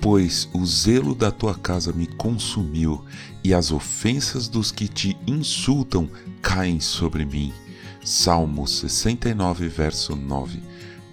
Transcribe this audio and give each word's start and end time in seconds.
Pois 0.00 0.48
o 0.54 0.64
zelo 0.64 1.14
da 1.14 1.30
tua 1.30 1.54
casa 1.54 1.92
me 1.92 2.06
consumiu, 2.06 3.04
e 3.44 3.52
as 3.52 3.70
ofensas 3.70 4.48
dos 4.48 4.72
que 4.72 4.88
te 4.88 5.16
insultam 5.26 6.08
caem 6.40 6.80
sobre 6.80 7.26
mim. 7.26 7.52
Salmo 8.02 8.66
69, 8.66 9.68
verso 9.68 10.16
9. 10.16 10.62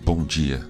Bom 0.05 0.23
dia. 0.23 0.65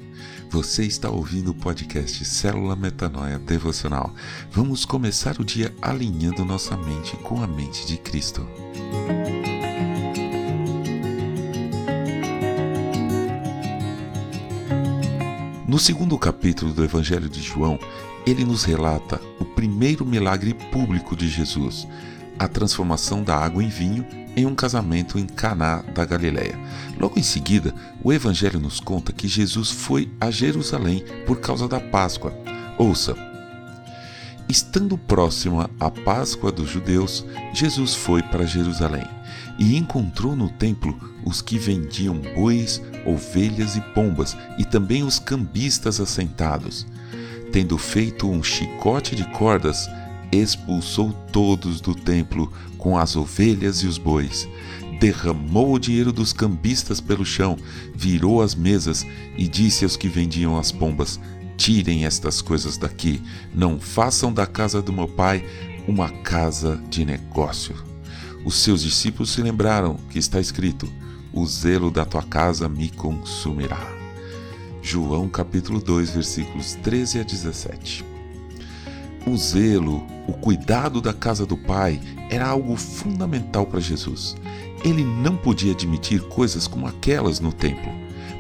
Você 0.50 0.84
está 0.84 1.12
ouvindo 1.12 1.52
o 1.52 1.56
podcast 1.56 2.26
Célula 2.26 2.76
Metanoia 2.76 3.38
Devocional. 3.38 4.14
Vamos 4.52 4.84
começar 4.84 5.40
o 5.40 5.46
dia 5.46 5.74
alinhando 5.80 6.44
nossa 6.44 6.76
mente 6.76 7.16
com 7.18 7.44
a 7.44 7.48
mente 7.48 7.86
de 7.86 7.98
Cristo. 7.98 8.48
No 15.68 15.78
segundo 15.78 16.18
capítulo 16.18 16.72
do 16.72 16.82
Evangelho 16.82 17.28
de 17.28 17.42
João, 17.42 17.78
ele 18.26 18.46
nos 18.46 18.64
relata 18.64 19.20
o 19.38 19.44
primeiro 19.44 20.06
milagre 20.06 20.54
público 20.54 21.14
de 21.14 21.28
Jesus, 21.28 21.86
a 22.40 22.48
transformação 22.48 23.22
da 23.22 23.36
água 23.36 23.62
em 23.62 23.68
vinho 23.68 24.06
em 24.34 24.46
um 24.46 24.56
casamento 24.56 25.20
em 25.20 25.26
Caná 25.26 25.82
da 25.94 26.06
Galiléia. 26.06 26.58
Logo 26.98 27.20
em 27.20 27.24
seguida, 27.24 27.76
o 28.02 28.14
evangelho 28.14 28.62
nos 28.62 28.80
conta 28.80 29.12
que 29.12 29.28
Jesus 29.28 29.70
foi 29.70 30.10
a 30.22 30.32
Jerusalém 30.32 31.04
por 31.26 31.42
causa 31.42 31.68
da 31.68 31.82
Páscoa. 31.82 32.34
Ouça: 32.78 33.14
Estando 34.50 34.98
próxima 34.98 35.70
a 35.78 35.92
Páscoa 35.92 36.54
dos 36.54 36.70
judeus, 36.70 37.26
Jesus 37.54 37.94
foi 37.94 38.24
para 38.24 38.46
Jerusalém 38.46 39.06
e 39.60 39.76
encontrou 39.76 40.38
no 40.38 40.50
templo 40.50 40.98
os 41.26 41.42
que 41.42 41.58
vendiam 41.58 42.18
bois, 42.36 42.82
ovelhas 43.06 43.76
e 43.76 43.82
pombas, 43.94 44.38
e 44.58 44.64
também 44.64 45.04
os 45.04 45.20
cambistas 45.20 46.00
assentados. 46.00 46.88
Tendo 47.52 47.78
feito 47.78 48.30
um 48.30 48.42
chicote 48.42 49.16
de 49.16 49.26
cordas, 49.32 49.90
expulsou 50.32 51.12
todos 51.32 51.82
do 51.82 51.94
templo 51.94 52.52
com 52.78 52.98
as 52.98 53.18
ovelhas 53.18 53.80
e 53.80 53.88
os 53.88 53.98
bois. 53.98 54.48
Derramou 55.00 55.74
o 55.74 55.80
dinheiro 55.80 56.14
dos 56.14 56.32
cambistas 56.32 57.02
pelo 57.02 57.26
chão, 57.26 57.58
virou 57.94 58.42
as 58.42 58.56
mesas 58.56 59.06
e 59.38 59.48
disse 59.48 59.84
aos 59.84 59.98
que 59.98 60.08
vendiam 60.08 60.58
as 60.58 60.72
pombas: 60.72 61.20
Tirem 61.58 62.06
estas 62.06 62.42
coisas 62.42 62.78
daqui, 62.78 63.22
não 63.54 63.80
façam 63.80 64.32
da 64.32 64.46
casa 64.46 64.82
do 64.82 64.94
meu 64.94 65.08
pai 65.08 65.44
uma 65.88 66.10
casa 66.10 66.80
de 66.90 67.04
negócio. 67.04 67.76
Os 68.46 68.56
seus 68.56 68.84
discípulos 68.84 69.32
se 69.32 69.42
lembraram 69.42 69.98
que 70.10 70.20
está 70.20 70.40
escrito: 70.40 70.88
O 71.34 71.46
zelo 71.46 71.90
da 71.90 72.06
tua 72.06 72.24
casa 72.24 72.70
me 72.70 72.90
consumirá. 72.90 73.98
João 74.82 75.28
capítulo 75.28 75.82
2, 75.82 76.12
versículos 76.12 76.76
13 76.76 77.20
a 77.20 77.24
17. 77.24 78.06
O 79.26 79.36
zelo, 79.36 80.06
o 80.28 80.34
cuidado 80.34 81.02
da 81.02 81.14
casa 81.14 81.46
do 81.46 81.58
Pai 81.58 82.00
era 82.30 82.48
algo 82.48 82.78
fundamental 82.78 83.66
para 83.66 83.82
Jesus. 83.82 84.38
Ele 84.86 85.04
não 85.04 85.36
podia 85.36 85.74
admitir 85.74 86.22
coisas 86.30 86.68
como 86.68 86.88
aquelas 86.88 87.42
no 87.42 87.52
templo. 87.52 87.92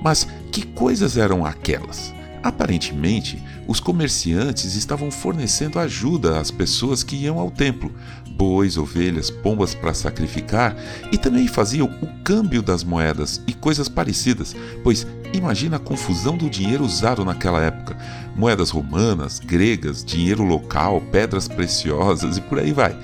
Mas 0.02 0.26
que 0.52 0.66
coisas 0.66 1.18
eram 1.18 1.46
aquelas? 1.46 2.14
Aparentemente, 2.44 3.42
os 3.68 3.80
comerciantes 3.80 4.76
estavam 4.76 5.10
fornecendo 5.10 5.80
ajuda 5.80 6.40
às 6.40 6.52
pessoas 6.52 7.04
que 7.04 7.16
iam 7.16 7.40
ao 7.40 7.50
templo, 7.50 7.92
bois, 8.38 8.78
ovelhas, 8.78 9.30
pombas 9.30 9.74
para 9.74 9.94
sacrificar, 9.94 10.76
e 11.12 11.18
também 11.18 11.48
faziam 11.48 11.88
o 12.02 12.08
câmbio 12.24 12.62
das 12.62 12.84
moedas 12.84 13.42
e 13.48 13.54
coisas 13.54 13.90
parecidas, 13.90 14.56
pois 14.84 15.08
imagina 15.34 15.78
a 15.78 15.80
confusão 15.80 16.38
do 16.38 16.50
dinheiro 16.50 16.86
usado 16.86 17.26
naquela 17.26 17.62
época: 17.62 17.98
moedas 18.36 18.70
romanas, 18.70 19.40
gregas, 19.40 20.06
dinheiro 20.06 20.44
local, 20.44 21.02
pedras 21.12 21.48
preciosas 21.48 22.38
e 22.38 22.42
por 22.42 22.60
aí 22.60 22.72
vai. 22.72 22.98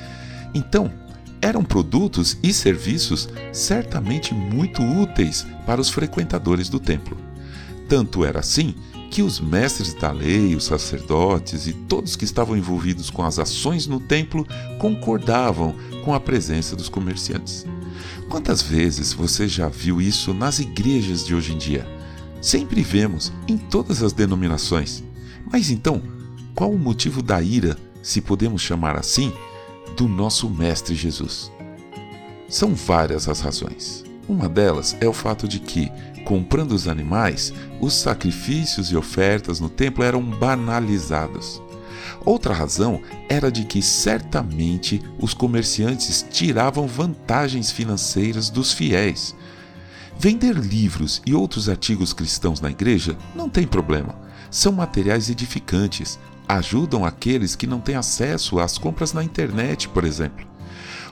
Então, 0.54 0.92
eram 1.42 1.64
produtos 1.64 2.38
e 2.42 2.54
serviços 2.54 3.28
certamente 3.52 4.34
muito 4.34 4.82
úteis 4.82 5.46
para 5.66 5.82
os 5.82 5.90
frequentadores 5.90 6.70
do 6.70 6.80
templo. 6.80 7.18
Tanto 7.90 8.24
era 8.24 8.40
assim 8.40 8.76
que 9.14 9.22
os 9.22 9.40
mestres 9.40 9.94
da 9.94 10.12
lei, 10.12 10.56
os 10.56 10.64
sacerdotes 10.64 11.68
e 11.68 11.74
todos 11.74 12.16
que 12.16 12.26
estavam 12.26 12.58
envolvidos 12.58 13.12
com 13.12 13.22
as 13.22 13.38
ações 13.38 13.86
no 13.86 14.00
templo 14.00 14.44
concordavam 14.80 15.76
com 16.04 16.16
a 16.16 16.20
presença 16.20 16.76
dos 16.76 16.90
comerciantes. 16.90 17.64
Quantas 18.28 18.64
vezes 18.64 19.14
você 19.14 19.48
já 19.48 19.70
viu 19.70 20.02
isso 20.02 20.34
nas 20.34 20.58
igrejas 20.58 21.24
de 21.24 21.36
hoje 21.36 21.54
em 21.54 21.60
dia? 21.60 21.88
Sempre 22.42 22.82
vemos 22.82 23.32
em 23.48 23.56
todas 23.56 24.02
as 24.02 24.14
denominações. 24.14 25.04
Mas 25.46 25.70
então, 25.70 26.02
qual 26.56 26.72
o 26.72 26.80
motivo 26.80 27.22
da 27.22 27.40
ira, 27.40 27.78
se 28.02 28.20
podemos 28.20 28.64
chamar 28.64 28.98
assim, 28.98 29.32
do 29.96 30.08
nosso 30.08 30.50
Mestre 30.50 30.96
Jesus? 30.96 31.52
São 32.50 32.74
várias 32.74 33.30
as 33.30 33.42
razões. 33.42 34.04
Uma 34.28 34.48
delas 34.48 34.96
é 35.02 35.08
o 35.08 35.14
fato 35.14 35.48
de 35.48 35.60
que, 35.60 35.92
comprando 36.24 36.72
os 36.72 36.88
animais, 36.88 37.54
os 37.82 37.94
sacrifícios 37.94 38.92
e 38.92 38.96
ofertas 38.96 39.60
no 39.60 39.70
templo 39.70 40.04
eram 40.04 40.24
banalizados. 40.24 41.62
Outra 42.26 42.54
razão 42.54 43.02
era 43.28 43.52
de 43.52 43.66
que 43.66 43.82
certamente 43.82 45.02
os 45.20 45.34
comerciantes 45.34 46.26
tiravam 46.32 46.88
vantagens 46.88 47.70
financeiras 47.70 48.50
dos 48.50 48.72
fiéis. 48.72 49.36
Vender 50.18 50.56
livros 50.56 51.22
e 51.26 51.34
outros 51.34 51.68
artigos 51.68 52.14
cristãos 52.14 52.62
na 52.62 52.72
igreja 52.72 53.18
não 53.36 53.50
tem 53.50 53.68
problema. 53.68 54.16
São 54.50 54.72
materiais 54.72 55.30
edificantes, 55.30 56.18
ajudam 56.48 57.04
aqueles 57.04 57.56
que 57.56 57.68
não 57.68 57.82
têm 57.82 57.96
acesso 57.96 58.60
às 58.60 58.78
compras 58.78 59.12
na 59.12 59.24
internet, 59.24 59.90
por 59.90 60.06
exemplo. 60.06 60.46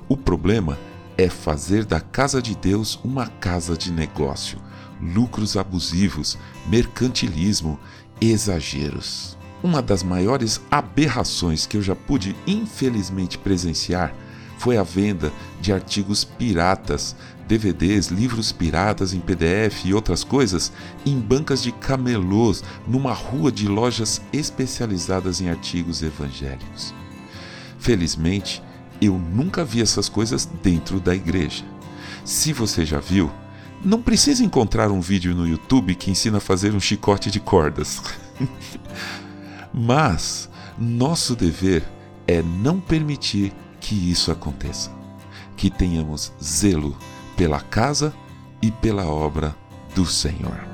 O 0.08 0.16
problema 0.16 0.78
é 0.78 0.91
fazer 1.30 1.86
da 1.86 2.00
casa 2.00 2.42
de 2.42 2.56
Deus 2.56 3.00
uma 3.04 3.28
casa 3.28 3.78
de 3.78 3.92
negócio 3.92 4.58
lucros 5.02 5.58
abusivos, 5.58 6.38
mercantilismo, 6.68 7.80
exageros. 8.20 9.38
Uma 9.64 9.82
das 9.82 10.04
maiores 10.04 10.62
aberrações 10.70 11.66
que 11.66 11.78
eu 11.78 11.82
já 11.82 11.96
pude 11.96 12.36
infelizmente 12.46 13.38
presenciar 13.38 14.14
foi 14.58 14.78
a 14.78 14.84
venda 14.84 15.32
de 15.60 15.74
artigos 15.74 16.24
piratas, 16.24 17.16
DVDs, 17.48 18.08
livros 18.08 18.52
piratas 18.52 19.12
em 19.14 19.20
PDF 19.20 19.86
e 19.86 19.94
outras 19.94 20.24
coisas 20.24 20.72
em 21.04 21.20
bancas 21.20 21.64
de 21.64 21.72
camelôs 21.72 22.64
numa 22.88 23.12
rua 23.12 23.52
de 23.52 23.68
lojas 23.68 24.22
especializadas 24.32 25.42
em 25.42 25.50
artigos 25.50 26.04
evangélicos. 26.04 26.94
Felizmente, 27.80 28.62
eu 29.02 29.18
nunca 29.18 29.66
vi 29.66 29.82
essas 29.82 30.08
coisas 30.08 30.46
dentro 30.46 31.00
da 31.00 31.16
igreja. 31.16 31.66
Se 32.24 32.54
você 32.54 32.86
já 32.86 33.00
viu, 33.00 33.32
não 33.84 34.02
precisa 34.02 34.44
encontrar 34.44 34.92
um 34.92 35.02
vídeo 35.02 35.36
no 35.36 35.48
YouTube 35.48 35.96
que 35.96 36.12
ensina 36.12 36.38
a 36.38 36.42
fazer 36.42 36.74
um 36.76 36.80
chicote 36.80 37.32
de 37.32 37.40
cordas. 37.40 38.02
Mas 39.74 40.50
nosso 40.78 41.36
dever 41.36 41.84
é 42.28 42.42
não 42.42 42.80
permitir 42.80 43.52
que 43.80 43.96
isso 43.96 44.32
aconteça. 44.32 44.92
Que 45.58 45.70
tenhamos 45.70 46.32
zelo 46.42 46.96
pela 47.36 47.60
casa 47.60 48.14
e 48.62 48.70
pela 48.70 49.06
obra 49.06 49.56
do 49.96 50.06
Senhor. 50.06 50.71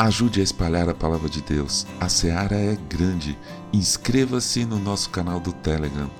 Ajude 0.00 0.40
a 0.40 0.42
espalhar 0.42 0.88
a 0.88 0.94
palavra 0.94 1.28
de 1.28 1.42
Deus. 1.42 1.86
A 2.00 2.08
seara 2.08 2.56
é 2.56 2.74
grande. 2.88 3.38
Inscreva-se 3.70 4.64
no 4.64 4.78
nosso 4.78 5.10
canal 5.10 5.38
do 5.38 5.52
Telegram. 5.52 6.10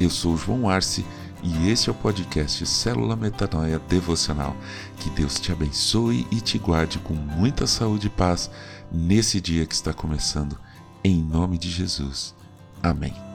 Eu 0.00 0.08
sou 0.08 0.38
João 0.38 0.70
Arce 0.70 1.04
e 1.42 1.68
este 1.68 1.90
é 1.90 1.92
o 1.92 1.94
podcast 1.94 2.64
Célula 2.64 3.14
Metanoia 3.14 3.78
Devocional. 3.78 4.56
Que 4.96 5.10
Deus 5.10 5.38
te 5.38 5.52
abençoe 5.52 6.26
e 6.30 6.40
te 6.40 6.56
guarde 6.56 6.98
com 6.98 7.12
muita 7.12 7.66
saúde 7.66 8.06
e 8.06 8.10
paz 8.10 8.50
nesse 8.90 9.38
dia 9.38 9.66
que 9.66 9.74
está 9.74 9.92
começando. 9.92 10.58
Em 11.04 11.22
nome 11.22 11.58
de 11.58 11.70
Jesus. 11.70 12.34
Amém. 12.82 13.25